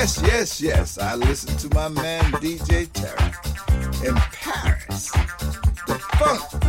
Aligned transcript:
Yes, 0.00 0.22
yes, 0.22 0.60
yes. 0.62 0.98
I 0.98 1.14
listen 1.14 1.54
to 1.58 1.74
my 1.74 1.88
man 1.88 2.22
DJ 2.40 2.86
Tarek 2.88 3.36
in 4.02 4.14
Paris. 4.14 5.10
The 5.86 5.98
funk, 6.16 6.59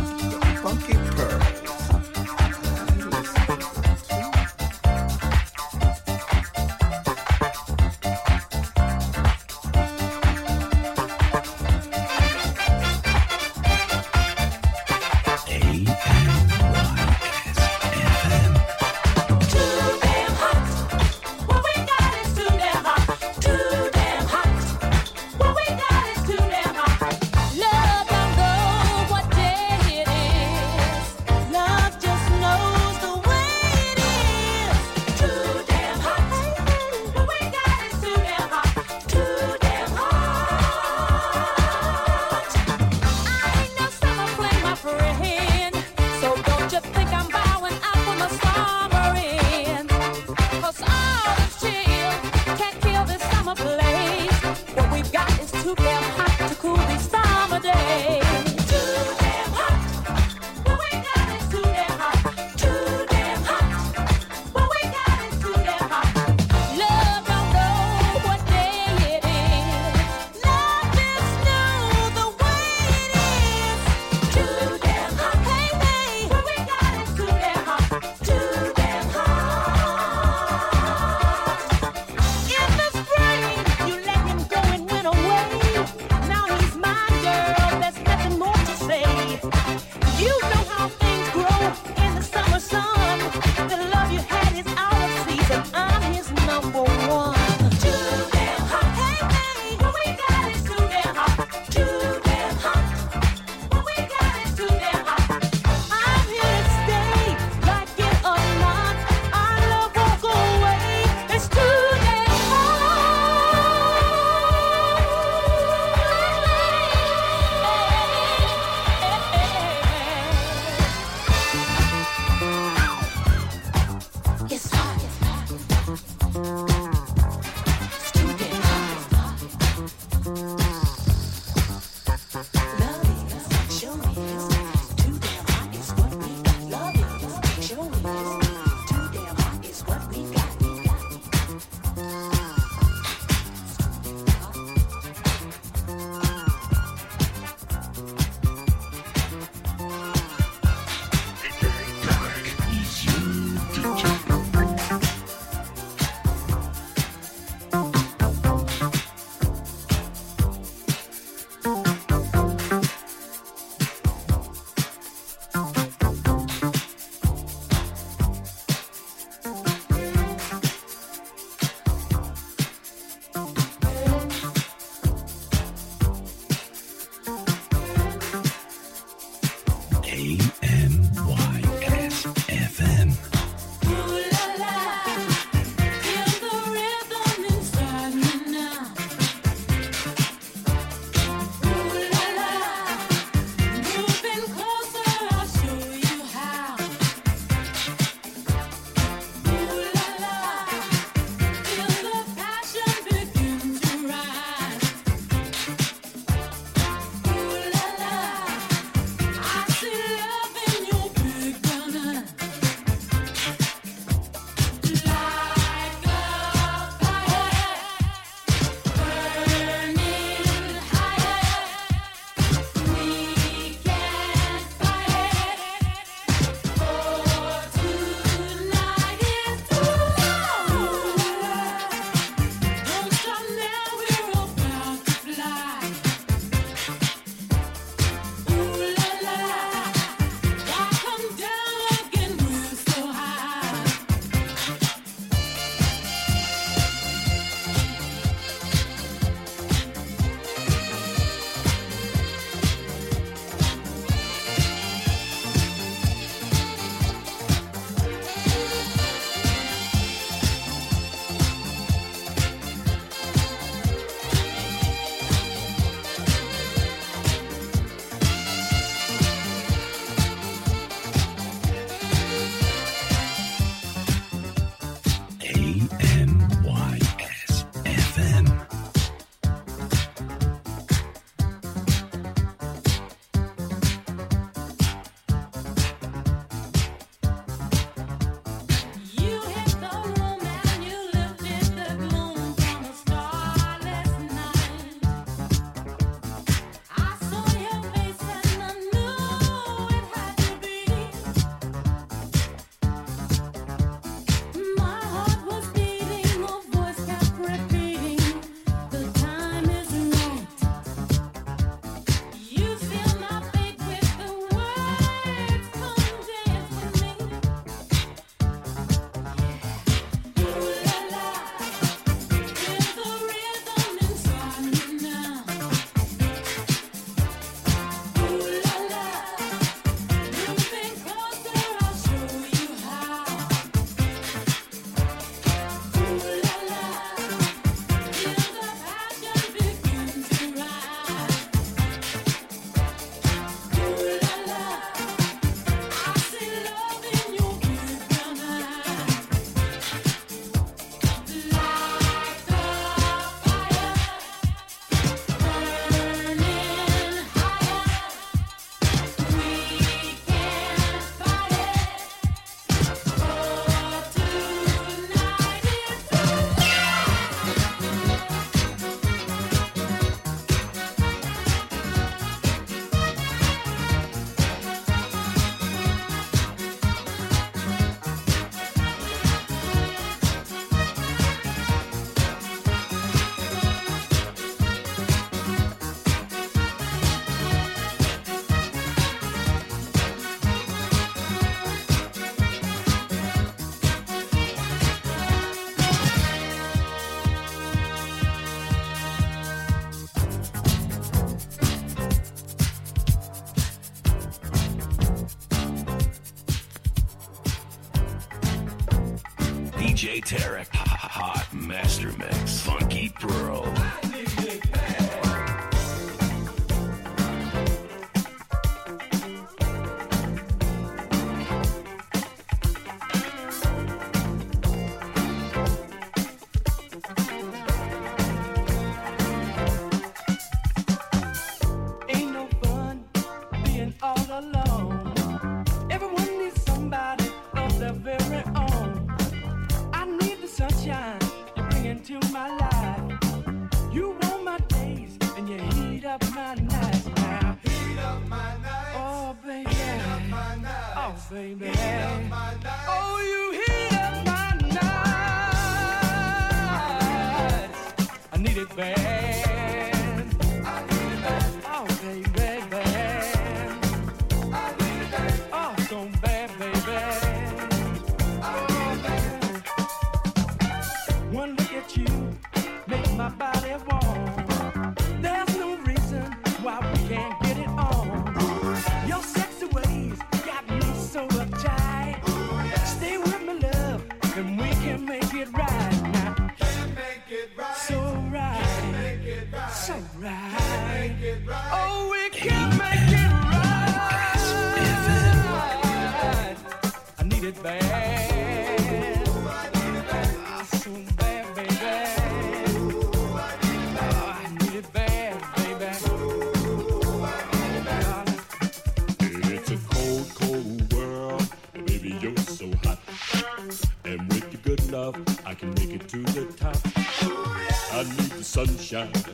the 518.92 519.31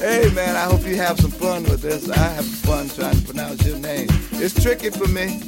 man. 0.00 0.56
I 0.56 0.64
hope 0.64 0.86
you 0.86 0.96
have 0.96 1.18
some 1.18 1.30
fun 1.30 1.64
with 1.64 1.82
this. 1.82 2.08
I 2.08 2.16
have 2.16 2.44
fun 2.44 2.88
trying 2.88 3.18
to 3.18 3.24
pronounce 3.24 3.66
your 3.66 3.78
name. 3.78 4.08
It's 4.32 4.60
tricky 4.62 4.90
for 4.90 5.08
me. 5.08 5.40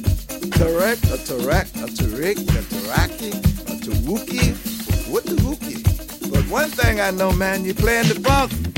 Tarek, 0.57 1.03
a 1.13 1.17
Tarek, 1.17 1.67
a 1.83 1.87
Tarik, 1.87 2.37
a 2.37 2.61
Taraki, 2.73 3.29
a 3.33 3.79
Tawuki. 3.79 4.79
What 5.09 5.25
the 5.25 5.35
Wookie? 5.35 6.31
But 6.31 6.43
one 6.49 6.69
thing 6.69 6.99
I 7.01 7.11
know, 7.11 7.31
man, 7.31 7.65
you're 7.65 7.73
playing 7.73 8.07
the 8.07 8.19
funk. 8.19 8.68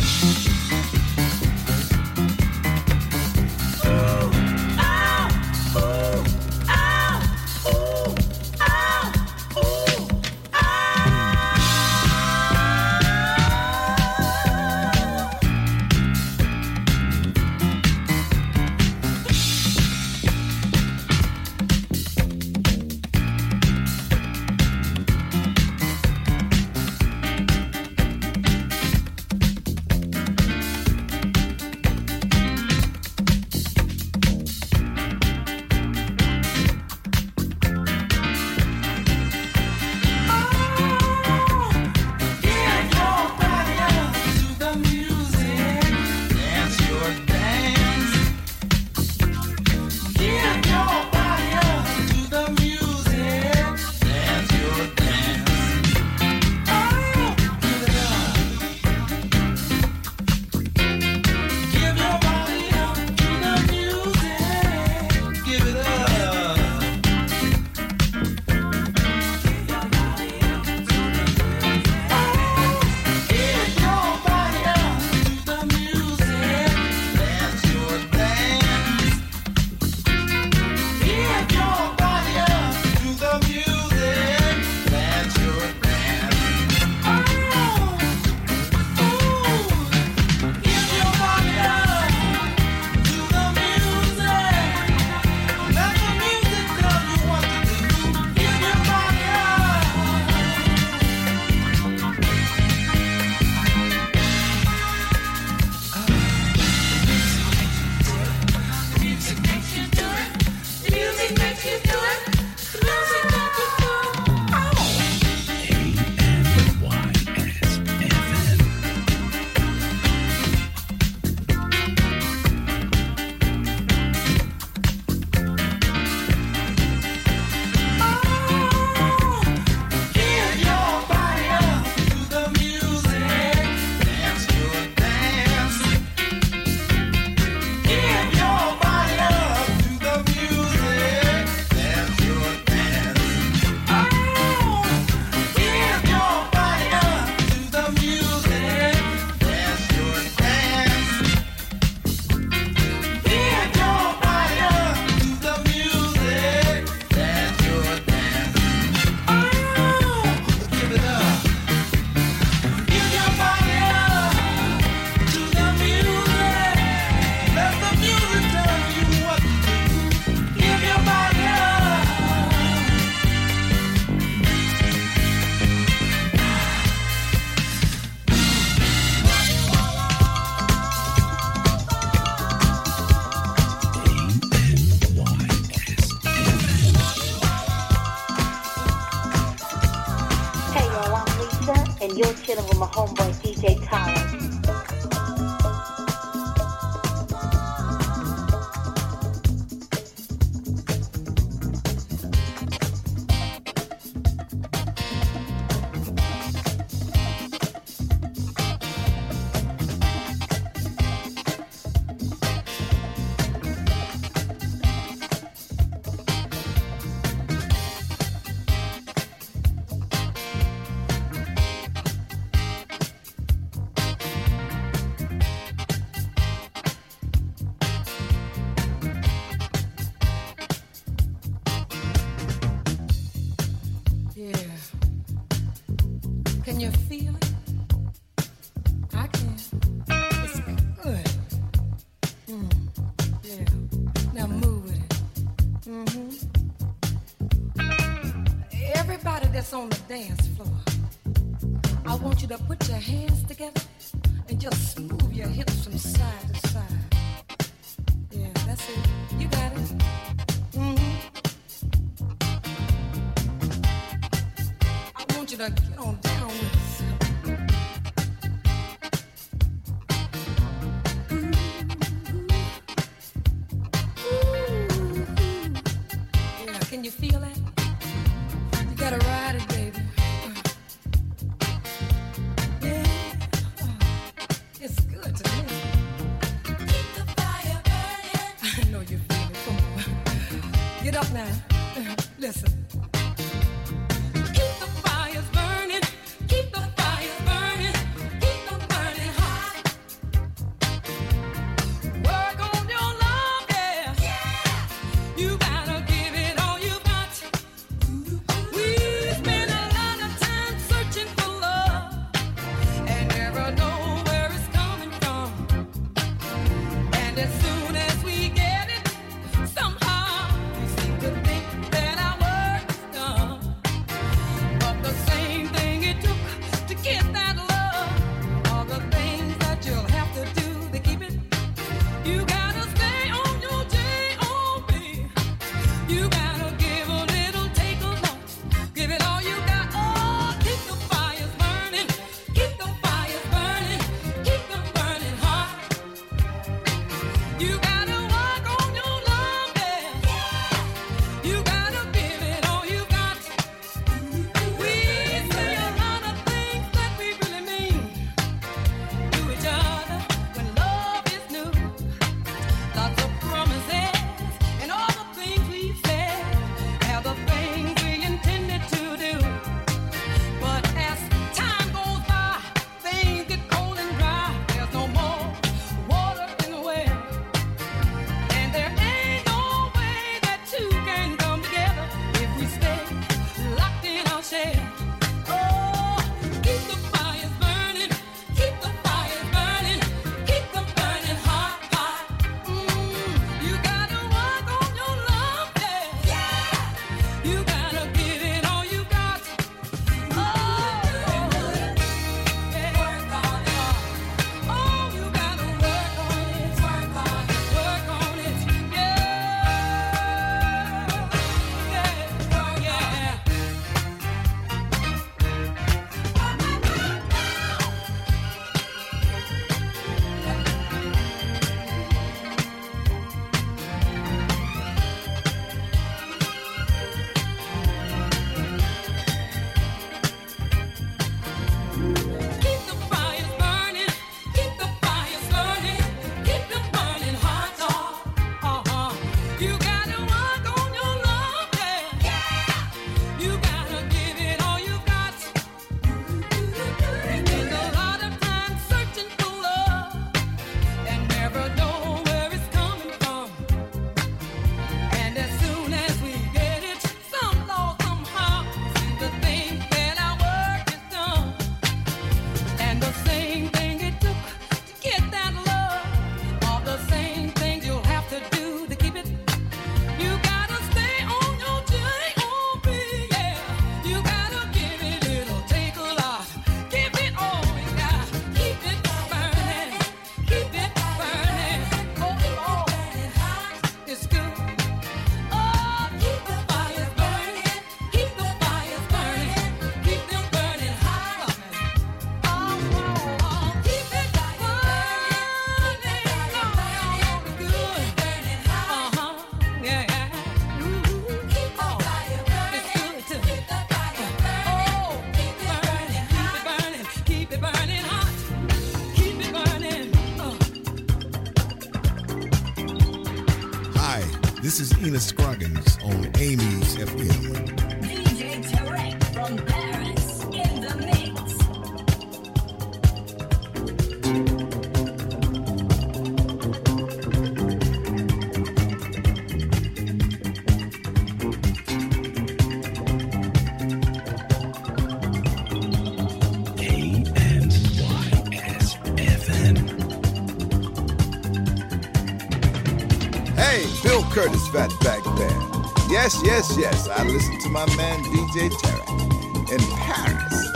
Fatback 544.71 545.23
Band. 545.37 545.91
Yes, 546.09 546.41
yes, 546.43 546.77
yes, 546.77 547.07
I 547.07 547.23
listen 547.23 547.59
to 547.59 547.69
my 547.69 547.85
man 547.95 548.23
DJ 548.23 548.69
Tarek 548.69 549.71
in 549.71 549.79
Paris. 549.97 550.71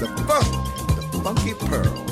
The 0.00 0.08
funk, 0.26 1.10
the 1.12 1.20
funky 1.22 1.54
pearl. 1.54 2.11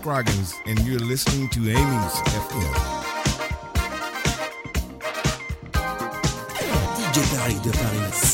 Scroggins, 0.00 0.54
and 0.64 0.78
you're 0.80 0.98
listening 0.98 1.46
to 1.50 1.60
Amy's 1.60 2.14
FM. 2.32 2.74
DJ 6.96 7.36
Paris 7.36 7.62
de 7.62 7.70
Paris. 7.70 8.29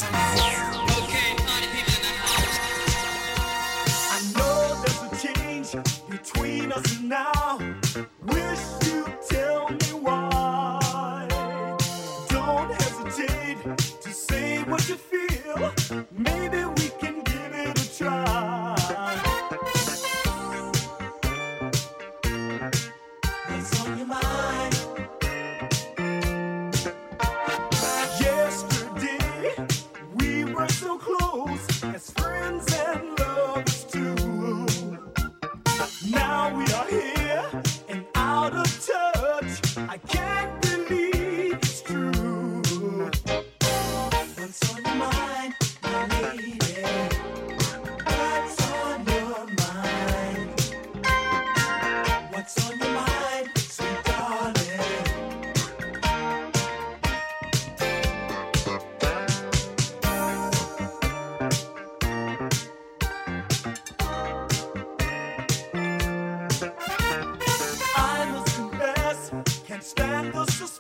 Espero 69.87 70.45
sucesso. 70.47 70.76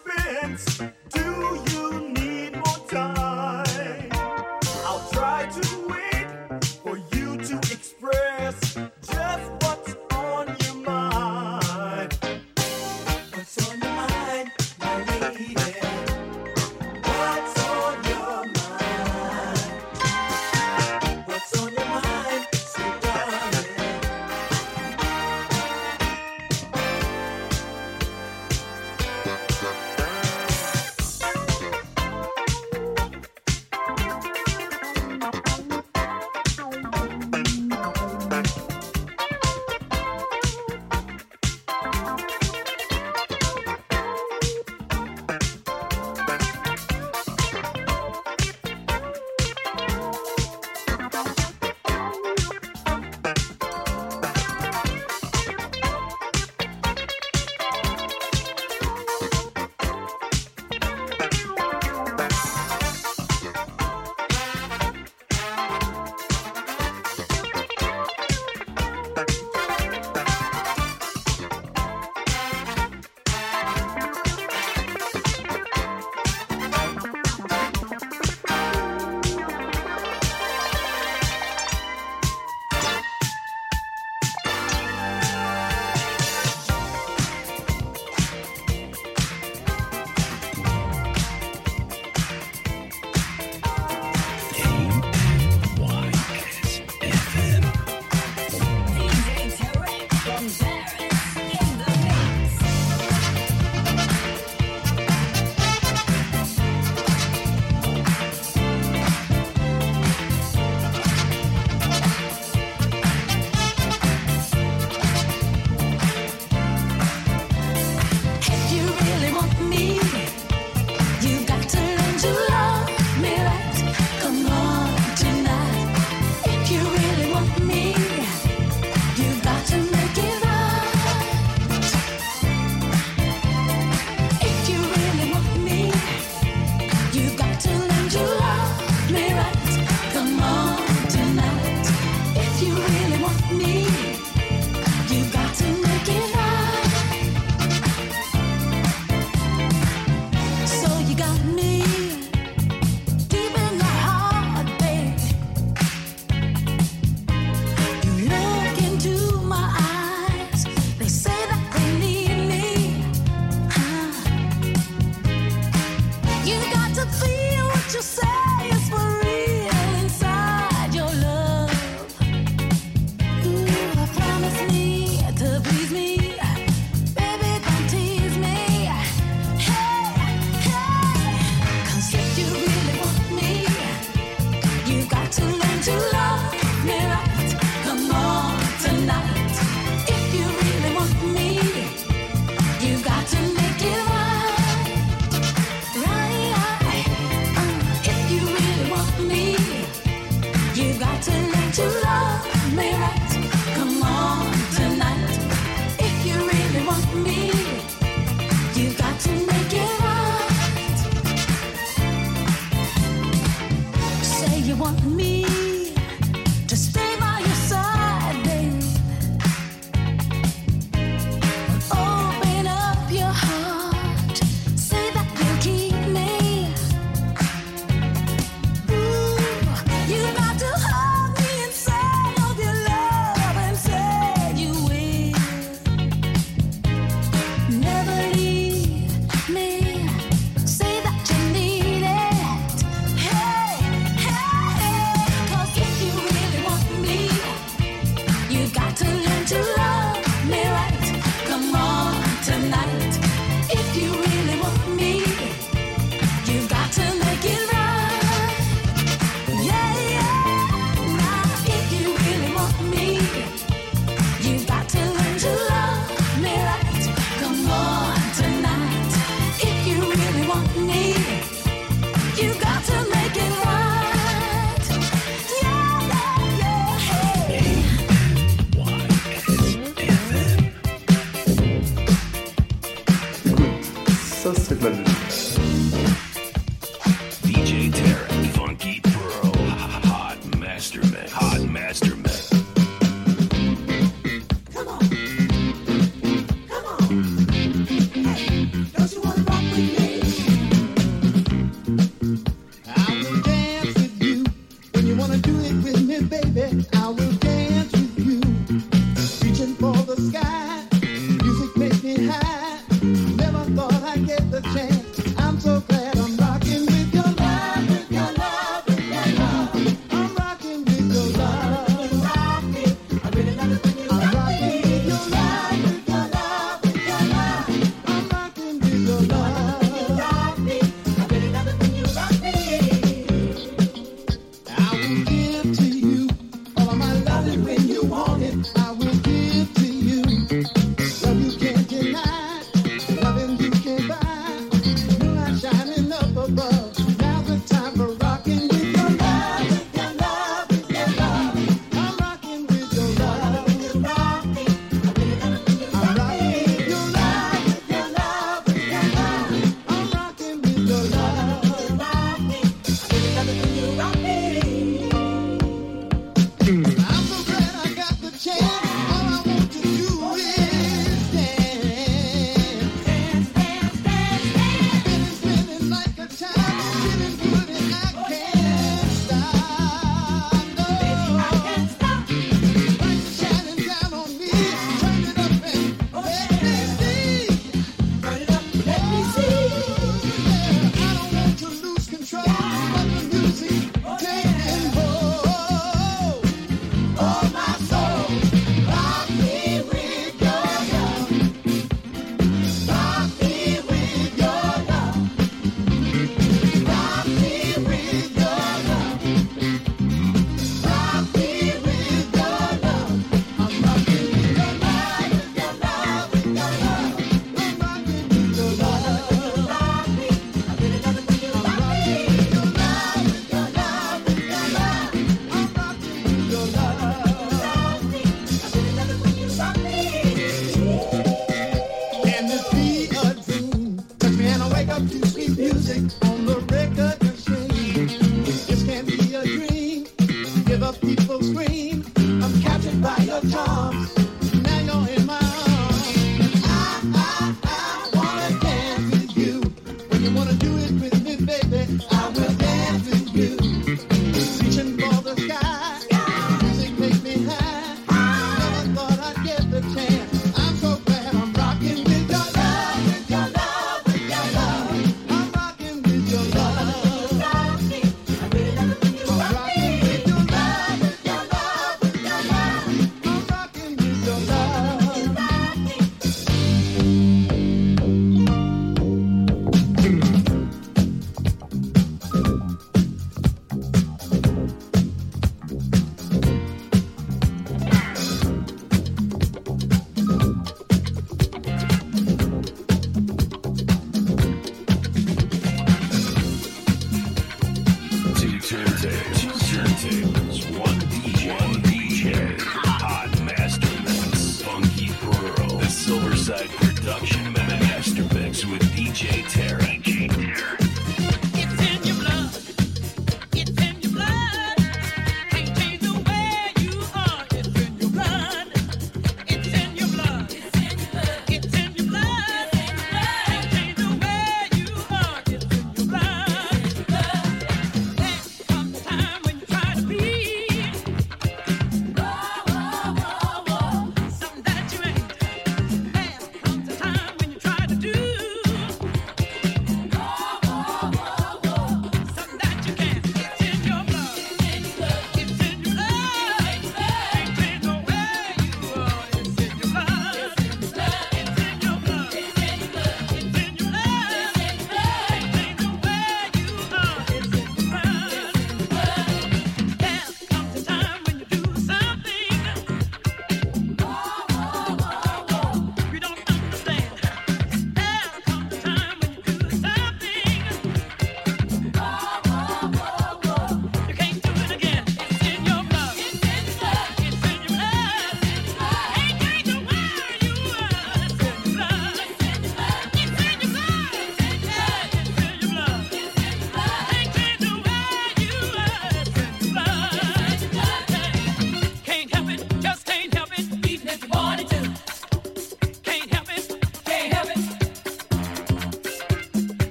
The 440.78 440.92
people 440.92 441.42
scream. 441.42 442.04
I'm 442.18 442.60
captured 442.60 443.00
by 443.00 443.16
your 443.24 443.40
charms. 443.50 443.85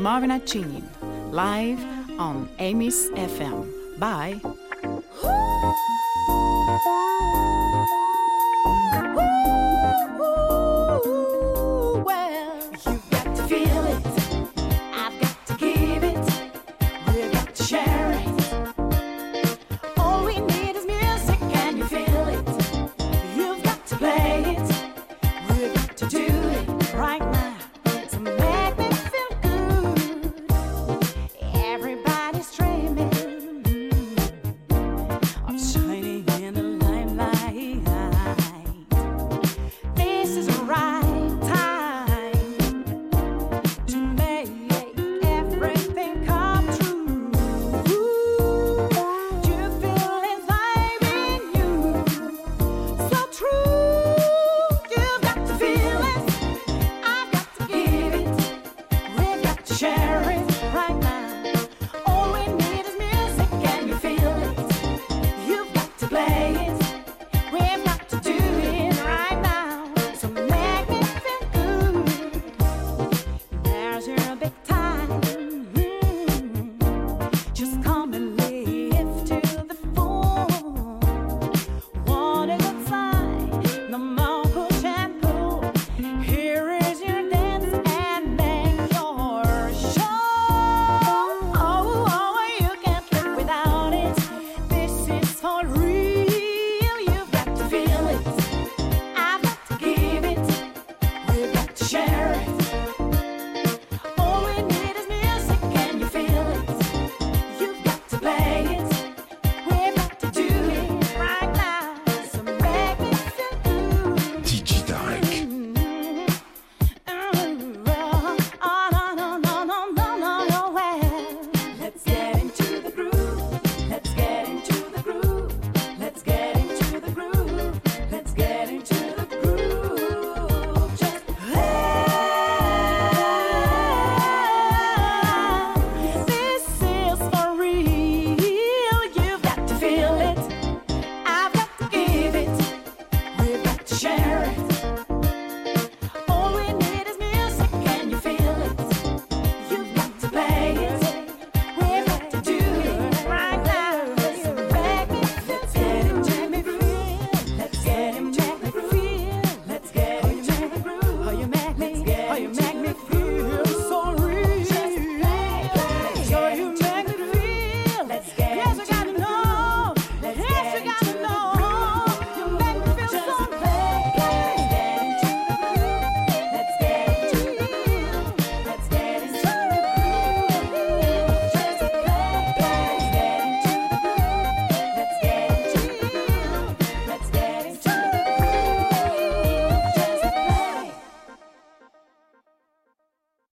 Marvin 0.00 0.40
Chinn 0.46 0.88
live 1.30 1.78
on 2.18 2.48
Amy's 2.58 3.10
FM. 3.10 3.68
Bye. 3.98 4.40
Ooh, 4.42 5.04
ooh, 9.20 9.26
ooh. 10.22 10.89